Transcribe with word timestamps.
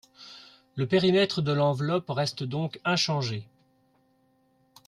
Le 0.77 0.87
périmètre 0.87 1.43
de 1.43 1.51
l’enveloppe 1.51 2.09
reste 2.09 2.41
donc 2.41 2.79
inchangé. 2.83 3.47